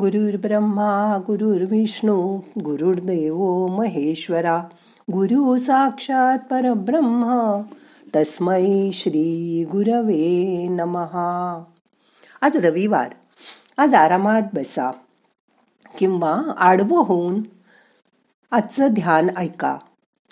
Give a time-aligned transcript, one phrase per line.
[0.00, 4.62] गुरुर्ब्रह्मा गुरुर्विष्णू गुरुर्देव महेश्वरा
[5.12, 7.60] गुरु साक्षात परब्रह्म
[8.16, 11.64] तस्मै श्री गुरवे नमहा
[12.40, 13.14] आज रविवार
[13.76, 14.90] आज आरामात बसा
[15.98, 17.42] किंवा आडवं होऊन
[18.50, 19.76] आजचं ध्यान ऐका.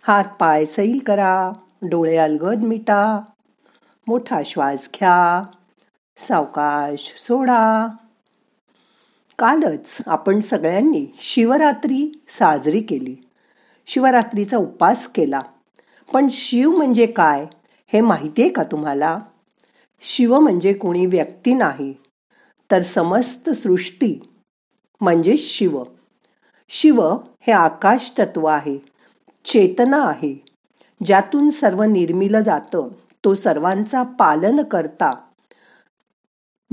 [0.05, 1.53] हात पाय सैल करा
[1.83, 3.21] डोळे अलगद मिटा
[4.09, 5.45] मोठा श्वास घ्या
[6.17, 7.89] सावकाश सोडा
[9.39, 13.17] कालच आपण सगळ्यांनी शिवरात्री साजरी केली.
[13.87, 15.41] शिवरात्रीचा उपास केला.
[16.13, 17.47] पण शिव म्हणजे काय
[17.87, 19.19] हे माहिती आहे का तुम्हाला?
[20.01, 21.95] शिव म्हणजे कोणी व्यक्ती नाही
[22.71, 24.23] तर समस्त सृष्टी
[25.01, 25.83] म्हणजे शिव.
[26.69, 27.03] शिव
[27.41, 28.79] हे आकाश तत्व आहे
[29.45, 30.45] चेतना आहे
[31.05, 32.89] ज्यातून सर्व निर्मिलं जातं.
[33.25, 35.11] तो सर्वांचा पालन करता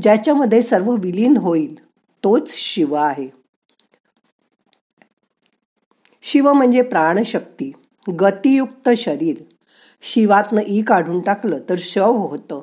[0.02, 1.89] ज्याच्यामध्ये सर्व विलीन होईल.
[2.24, 3.30] तोच शिव आहे.
[6.22, 7.72] शिव म्हणजे प्राणशक्ती
[8.20, 9.36] गतियुक्त शरीर.
[10.02, 12.62] शिवातनं ई काढून टाकलं तर शव होतं.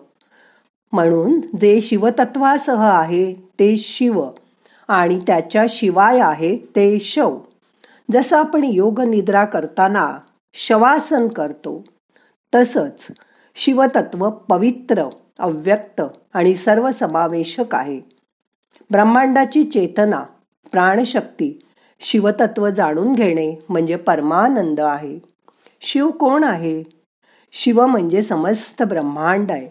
[0.93, 4.29] म्हणून जे शिवतत्वासह आहे ते शिव
[4.89, 7.39] आणि त्याच्या शिवाय आहे ते शव.
[8.13, 10.19] जसं आपण योग निद्रा करताना
[10.55, 11.85] शवासन करतो
[12.55, 13.07] तसंच
[13.55, 16.03] शिवतत्व पवित्र अव्यक्त
[16.35, 18.16] आणि सर्वसमावेशक आहे.
[18.91, 20.23] ब्रह्मांडाची चेतना
[20.73, 21.59] प्राणशक्ती
[22.01, 25.19] शिवतत्व जाणून घेणे म्हणजे परमानंद आहे.
[25.81, 26.83] शिव कोण आहे?
[27.53, 29.69] शिव म्हणजे समस्त ब्रह्मांड आहे.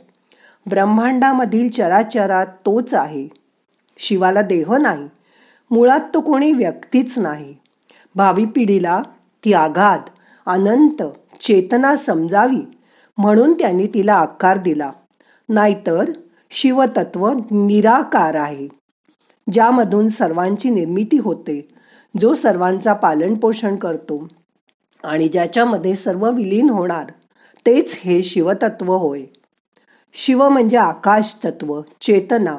[0.69, 3.27] ब्रह्मांडामधील चराचरात तोच आहे.
[3.97, 5.09] शिवाला देह नाही.
[5.71, 7.55] मुळात तो कोणी व्यक्तीच नाही.
[8.15, 9.01] भावी पिढीला
[9.45, 9.99] ती आघात
[10.45, 11.03] अनंत
[11.41, 12.77] चेतना समजावी
[13.17, 14.91] म्हणून त्यांनी तिला आकार दिला.
[15.49, 16.11] नाहीतर
[16.51, 18.84] शिवतत्व निराकार आहे.
[19.53, 21.67] ज्यामधून सर्वांची निर्मिती होते
[22.21, 24.27] जो सर्वांचा पालनपोषण करतो
[25.03, 27.11] आणि ज्याच्यामध्ये सर्व विलीन होणार
[27.65, 29.23] तेच हे शिवतत्व होय.
[30.13, 32.57] शिव म्हणजे आकाश तत्व चेतना.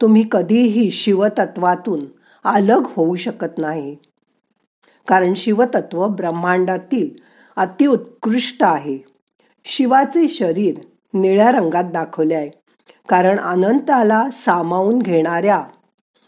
[0.00, 2.00] तुम्ही कधीही शिवतत्वातून
[2.44, 3.96] अलग होऊ शकत नाही.
[5.08, 7.10] कारण शिवतत्व ब्रह्मांडातील
[7.56, 8.98] अतिउत्कृष्ट आहे.
[9.64, 10.74] शिवाचे शरीर
[11.14, 12.50] निळ्या रंगात दाखवले आहे.
[13.08, 15.64] कारण अनंताला सामावून घेणाऱ्या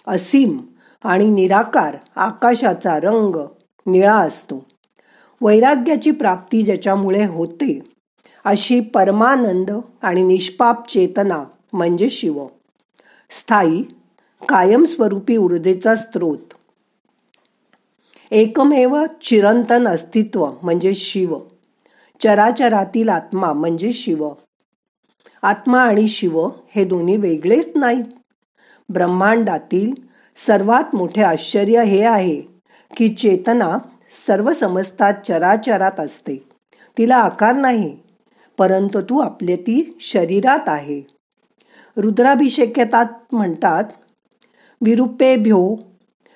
[0.06, 0.58] असीम
[1.04, 3.36] आणि निराकार आकाशाचा रंग
[3.86, 4.64] निळा असतो.
[5.40, 7.80] वैराग्याची प्राप्ती ज्याच्यामुळे होते
[8.44, 9.70] अशी परमानंद
[10.02, 12.46] आणि निष्पाप चेतना म्हणजे शिव.
[13.30, 13.82] स्थायी
[14.48, 16.54] कायमस्वरूपी ऊर्जेचा स्रोत.
[18.30, 21.38] एकमेव चिरंतन अस्तित्व म्हणजे शिव.
[22.20, 24.32] चराचरातील आत्मा म्हणजे शिव.
[25.42, 28.04] आत्मा आणि शिव हे दोन्ही वेगळेच नाहीत.
[28.92, 29.92] ब्रह्मांडातील
[30.46, 32.40] सर्वात मोठे आश्चर्य हे आहे
[32.96, 33.78] की चेतना
[34.26, 36.36] सर्व समजतात चराचरात असते.
[36.98, 37.96] तिला आकार नाही
[38.58, 41.02] परंतु तू आपले ती शरीरात आहे.
[41.96, 43.84] रुद्राभिषेकतात म्हणतात
[44.80, 45.76] विरूपेभ्यो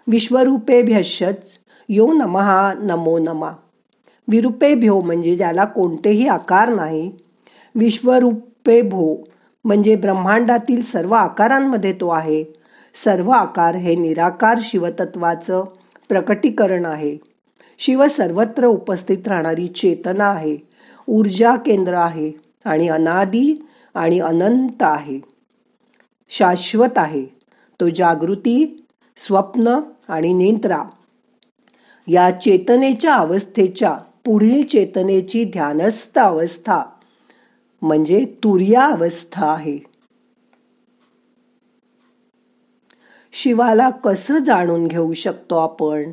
[0.06, 1.58] विश्वरूपेभ्यशच
[1.88, 3.52] यो नमहा नमो नमा.
[4.28, 7.10] विरूपेभ्यो म्हणजे ज्याला कोणतेही आकार नाही
[7.74, 9.16] विश्वरूपे भो
[9.66, 12.44] म्हणजे ब्रह्मांडातील सर्व आकारांमध्ये तो आहे.
[13.04, 15.64] सर्व आकार हे निराकार शिवतत्वाचं
[16.08, 17.18] प्रकटीकरण आहे.
[17.78, 20.56] शिव सर्वत्र उपस्थित राहणारी चेतना आहे.
[21.08, 22.32] ऊर्जा केंद्र आहे
[22.64, 25.20] आणि अनादी आणि अनंत आहे.
[26.28, 27.26] शाश्वत आहे.
[27.80, 30.82] तो जागृती स्वप्न आणि निंत्रा
[32.08, 33.92] या चेतनेच्या अवस्थेच्या
[34.24, 36.82] पुढील चेतनेची ध्यानस्थ अवस्था
[37.86, 39.78] म्हणजे तुर्या अवस्था आहे.
[43.32, 46.12] शिवाला कसं जाणून घेऊ शकतो आपण?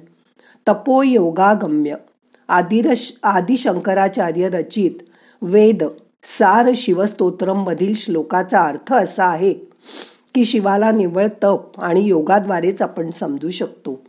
[0.67, 1.95] तपोयोगागम्य.
[2.47, 4.91] आदिरश आदिशंकराचार्य रचित
[5.41, 5.83] वेद
[6.23, 9.53] सार शिवस्तोत्रमधील श्लोकाचा अर्थ असा आहे
[10.35, 14.01] की शिवाला निव्वळ तप आणि योगाद्वारेच आपण समजू शकतो.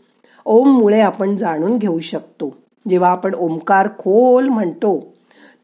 [0.45, 2.57] ओम मुळे आपण जाणून घेऊ शकतो.
[2.89, 5.15] जेव्हा आपण ओमकार खोल म्हणतो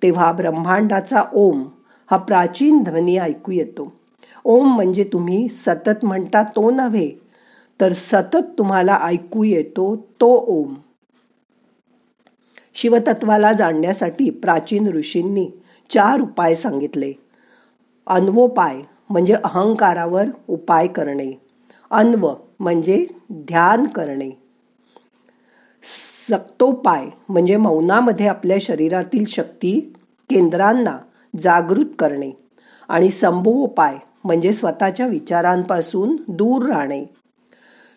[0.03, 1.63] तेव्हा ब्रह्मांडाचा ओम
[2.11, 3.93] हा प्राचीन ध्वनी ऐकू येतो.
[4.45, 7.11] ओम म्हणजे तुम्ही सतत म्हणता तो नव्हे
[7.81, 10.75] तर सतत तुम्हाला ऐकू येतो तो ओम.
[12.75, 15.51] शिवतत्वाला जाणण्यासाठी प्राचीन ऋषींनी
[15.91, 17.13] चार उपाय सांगितले.
[18.07, 18.81] अन्वोपाय
[19.11, 21.41] म्हणजे अहंकारावर उपाय करणे.
[21.91, 24.31] अन्व म्हणजे ध्यान करणे.
[26.31, 29.93] सक्तोपाय म्हणजे मौनामध्ये आपल्या शरीरातील शक्ती
[30.31, 30.99] केंद्रांना
[31.39, 32.31] जागृत करणे
[32.89, 37.05] आणि संभोपाय म्हणजे स्वतःच्या विचारांपासून दूर राहणे.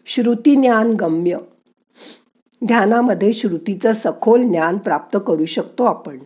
[0.06, 1.38] श्रुती ज्ञान गम्य
[2.66, 6.20] ध्यानामध्ये श्रुतीचं सखोल ज्ञान प्राप्त करू शकतो आपण.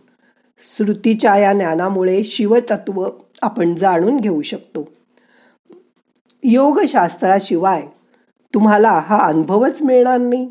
[0.76, 3.06] श्रुतीच्या या ज्ञानामुळे शिवतत्व
[3.42, 4.88] आपण जाणून घेऊ शकतो.
[6.42, 7.86] योगशास्त्राशिवाय
[8.54, 10.48] तुम्हाला हा अनुभवच मिळणार नाही.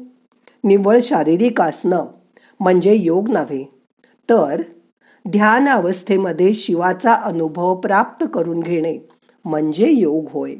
[0.63, 2.05] निव्वळ शारीरिक असणं
[2.59, 3.63] म्हणजे योग नव्हे
[4.29, 4.61] तर
[5.29, 8.97] ध्यान अवस्थेमध्ये शिवाचा अनुभव प्राप्त करून घेणे
[9.45, 10.55] म्हणजे योग होय.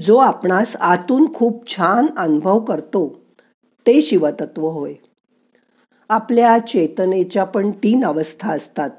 [0.00, 3.20] जो आपणास आतून खूप छान अनुभव करतो
[3.86, 4.94] ते शिवतत्व होय.
[6.08, 8.90] आपल्या चेतनेच्या पण तीन अवस्था असतात.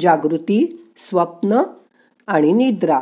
[0.00, 1.62] जागृती स्वप्न
[2.26, 3.00] आणि निद्रा.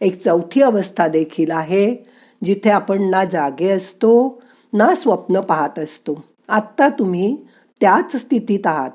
[0.00, 1.96] एक चौथी अवस्था देखील आहे
[2.44, 6.24] जिथे आपण ना जागे असतो ना स्वप्न पाहत असतो.
[6.48, 7.36] आत्ता तुम्ही
[7.82, 8.90] त्याच स्थितीत आहात.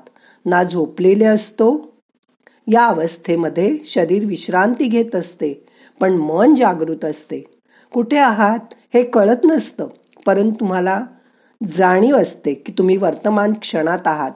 [0.46, 1.96] ना झोपलेले असतो.
[2.66, 5.66] या अवस्थेमध्ये शरीर विश्रांती घेत असते
[6.00, 7.44] पण मन जागृत असते.
[7.92, 9.88] कुठे आहात हे कळत नसतं
[10.26, 11.04] परंतु तुम्हाला
[11.66, 14.30] जाणीव असते की तुम्ही वर्तमान क्षणात आहात.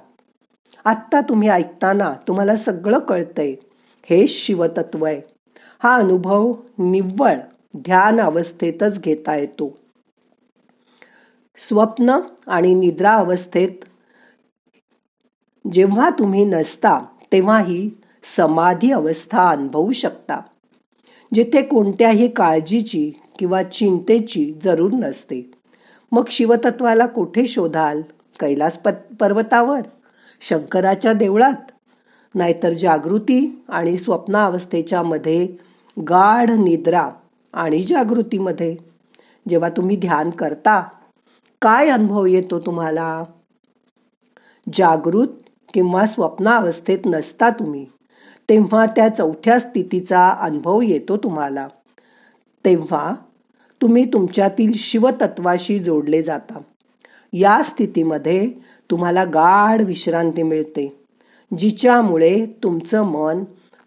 [0.85, 3.55] आत्ता तुम्ही ऐकताना तुम्हाला सगळं कळतंय.
[4.11, 5.21] हे शिवतत्व आहे.
[5.83, 7.35] हा अनुभव निव्वळ
[7.77, 9.79] ध्यान अवस्थेतच घेता येतो.
[11.57, 13.69] स्वप्न आणि निद्रा अवस्थेत
[15.73, 16.99] जेव्हा तुम्ही नसता
[17.33, 17.91] तेव्हा ही
[18.37, 20.41] समाधी अवस्था अनुभवू शकता
[21.35, 25.51] जिथे कोणत्याही काळजीची किंवा चिंतेची जरूर नसते.
[26.13, 28.03] मग शिवतत्वाला कुठे शोधाल?
[28.41, 28.79] कैलास
[29.21, 29.81] पर्वतावर?
[30.41, 31.71] शंकराच्या देवळात?
[32.35, 35.49] नाहीतर जागृती आणि स्वप्नावस्थेच्या मध्ये
[36.09, 37.11] गाढ निद्रा
[37.53, 38.77] आणि जागृतीमध्ये?
[39.49, 40.81] जेव्हा तुम्ही ध्यान करता
[41.63, 43.23] काय अनुभव येतो तुम्हाला?
[44.73, 45.42] जागृत
[45.75, 47.87] किंवा स्वप्नावस्थेत नसता तुम्ही
[48.49, 51.69] तेव्हा त्या चौथ्या स्थितीचा अनुभव येतो तुम्हाला.
[52.65, 53.15] तेव्हा
[53.83, 56.59] तुम्ही तुमच्यातील शिवतत्वाशी जोडले जाता.
[57.33, 58.51] या स्थितीमध्ये
[58.91, 60.99] तुम्हाला गाढ विश्रांती मिळते
[61.59, 63.45] जिच्यामुळे तुमचं मन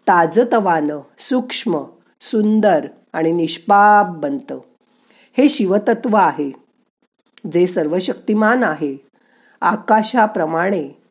[0.08, 1.82] ताजतवानं सूक्ष्म
[2.20, 4.58] सुंदर आणि निष्पाप बनतं.
[5.38, 6.52] हे शिवतत्व आहे
[7.52, 9.06] जे सर्वशक्तिमान आहे.
[9.60, 11.05] आकाशाप्रमाणे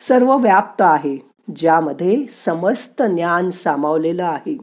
[0.00, 1.16] सर्व व्याप्त आहे
[1.56, 4.58] ज्यामध्ये समस्त ज्ञान सामावलेलं आहे.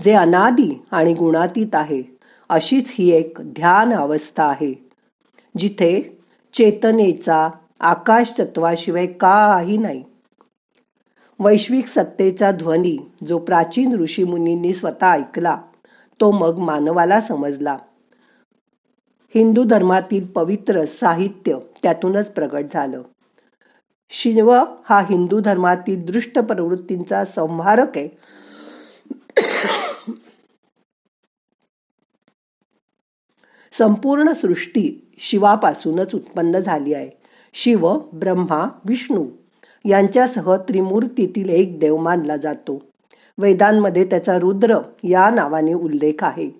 [0.00, 2.02] जे अनादी आणि गुणातीत आहे
[2.48, 4.88] अशीच ही एक ध्यान अवस्था आहे
[5.58, 6.18] जिथे
[6.54, 7.48] चेतनेचा
[7.80, 10.04] आकाश तत्वाशिवाय काही नाही.
[11.40, 15.56] वैश्विक सत्तेचा ध्वनी जो प्राचीन ऋषीमुनींनी स्वतः ऐकला
[16.20, 17.76] तो मग मानवाला समजला.
[19.34, 23.02] हिंदू धर्मातील पवित्र साहित्य त्यातूनच प्रगट झालं.
[24.10, 24.54] शिव
[24.84, 28.08] हा हिंदू धर्मातील दृष्ट प्रवृत्तींचा संहारक आहे.
[33.72, 37.10] संपूर्ण सृष्टी शिवापासूनच उत्पन्न झाली आहे.
[37.52, 39.26] शिव ब्रह्मा विष्णू
[39.84, 42.82] यांच्यासह त्रिमूर्तीतील एक देव मानला जातो.
[43.38, 46.50] वेदांमध्ये त्याचा रुद्र या नावाने उल्लेख आहे.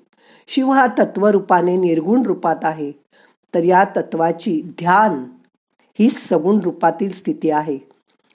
[0.46, 2.92] शिव हा तत्वरूपाने निर्गुण रूपात आहे.
[3.54, 5.24] तर या तत्वाची ध्यान
[5.98, 7.78] ही सगुण रूपातील स्थिती आहे.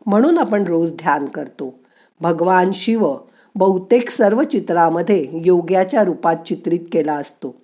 [0.06, 1.80] म्हणून आपण रोज ध्यान करतो.
[2.22, 3.16] भगवान शिव
[3.56, 7.56] बहुतेक सर्व चित्रामध्ये योग्याच्या रूपात चित्रित केला असतो.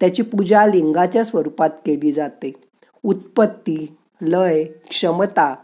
[0.00, 2.52] त्याची पूजा लिंगाच्या स्वरूपात केली जाते.
[3.02, 5.54] उत्पत्ती लय क्षमता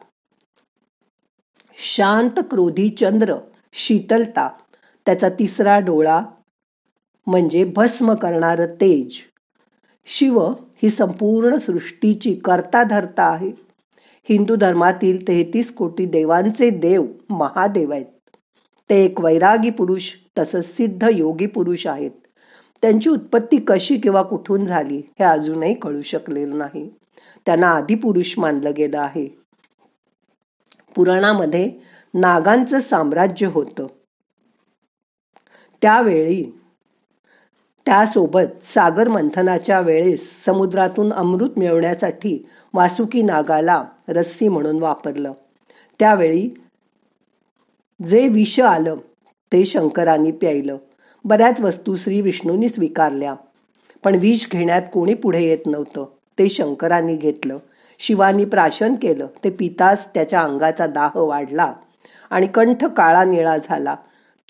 [1.78, 3.34] शांत क्रोधी चंद्र
[3.72, 4.48] शीतलता
[5.06, 6.20] त्याचा तिसरा डोळा
[7.26, 9.18] म्हणजे भस्म करणारं तेज.
[10.06, 10.40] शिव
[10.82, 13.69] ही संपूर्ण सृष्टीची कर्ता धरता आहे.
[14.28, 18.36] हिंदू धर्मातील तेहतीस कोटी देवांचे देव महादेव आहेत.
[18.90, 22.10] ते एक वैरागी पुरुष तसंच सिद्ध योगी पुरुष आहेत.
[22.82, 26.94] त्यांची उत्पत्ती कशी किंवा कुठून झाली हे अजूनही कळू शकलेलं नाही.
[27.46, 29.26] त्यांना आदिपुरुष मानलं गेलं आहे.
[30.94, 31.72] पुराणामध्ये
[32.14, 33.86] नागांचं साम्राज्य होतं.
[35.82, 36.59] त्यावेळी
[37.90, 45.32] त्यासोबत सागर मंथनाच्या वेळेस समुद्रातून अमृत मिळवण्यासाठी वासुकी नागाला रस्सी म्हणून वापरलं.
[45.98, 46.48] त्यावेळी
[48.08, 48.96] जे विष आलं
[49.52, 50.76] ते शंकरांनी प्यायलं.
[51.24, 53.34] बऱ्याच वस्तू श्री विष्णूंनी स्वीकारल्या.
[54.04, 56.04] पण विष घेण्यात कोणी पुढे येत नव्हतं.
[56.38, 57.58] ते शंकरांनी घेतलं.
[57.98, 59.26] शिवानी प्राशन केलं.
[59.44, 61.72] ते पितास त्याच्या अंगाचा दाह वाढला
[62.30, 63.94] आणि कंठ काळा निळा झाला.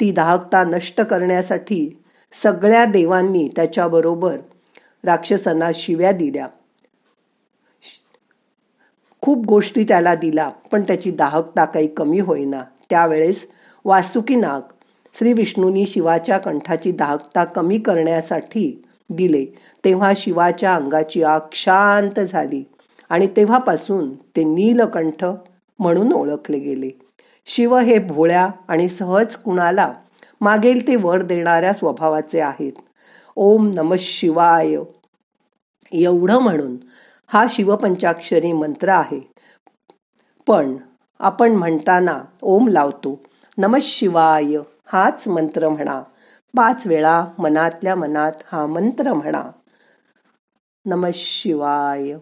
[0.00, 1.99] ती दाहकता नष्ट करण्यासाठी
[2.32, 4.36] सगळ्या देवांनी त्याच्याबरोबर
[5.04, 6.46] राक्षसांना शिव्या दिल्या.
[9.22, 12.62] खूप गोष्टी त्याला दिला पण त्याची दाहकता काही कमी होईना.
[12.90, 13.46] त्यावेळेस
[13.84, 14.60] वासुकी नाग
[15.18, 19.44] श्री विष्णूंनी शिवाच्या कंठाची दाहकता कमी करण्यासाठी दिले.
[19.84, 22.62] तेव्हा शिवाच्या अंगाची आग शांत झाली
[23.08, 25.24] आणि तेव्हापासून ते नीलकंठ
[25.78, 26.90] म्हणून ओळखले गेले.
[27.46, 29.92] शिव हे भोळ्या आणि सहज कुणाला
[30.40, 32.72] मागेल ते वर देणाऱ्या स्वभावाचे आहेत.
[33.36, 34.76] ओम नम शिवाय.
[35.92, 36.76] एवढं म्हणून
[37.26, 39.32] हा शिवपंचाक्षरी मंत्र आहे.
[40.48, 40.76] पण
[41.18, 43.20] आपण म्हणताना ओम लावतो.
[43.58, 44.56] नम शिवाय.
[44.86, 46.02] हाच मंत्र म्हणा.
[46.56, 49.50] पाच वेळा मनातल्या मनात हा मंत्र म्हणा.
[50.86, 52.14] नम शिवाय.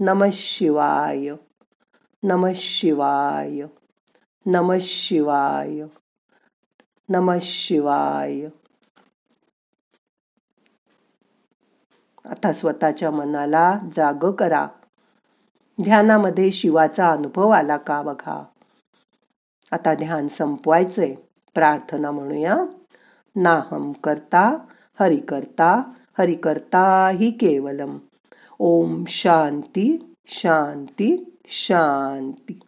[0.00, 1.28] नम शिवाय.
[2.22, 3.62] नम शिवाय.
[4.46, 5.80] नम शिवाय.
[7.08, 8.46] नम शिवाय.
[12.24, 14.66] आता स्वतःच्या मनाला जाग करा.
[15.82, 18.44] ध्यानामध्ये शिवाचा अनुभव आला का बघा?
[19.70, 21.14] आता ध्यान संपवायचंय.
[21.54, 22.56] प्रार्थना म्हणूया.
[23.36, 24.56] नाहम करता
[25.00, 25.82] हरि करता
[26.18, 27.98] हरि करता ही केवलम.
[28.58, 32.60] ओम शांती शांती शांती.